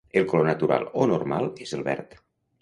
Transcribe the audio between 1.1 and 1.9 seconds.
"normal" és el